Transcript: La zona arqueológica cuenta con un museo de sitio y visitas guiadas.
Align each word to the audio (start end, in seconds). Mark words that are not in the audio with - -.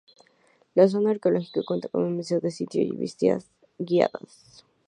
La 0.73 0.87
zona 0.87 1.11
arqueológica 1.11 1.61
cuenta 1.63 1.87
con 1.87 2.01
un 2.01 2.15
museo 2.15 2.39
de 2.39 2.49
sitio 2.49 2.81
y 2.81 2.89
visitas 2.89 3.51
guiadas. 3.77 4.65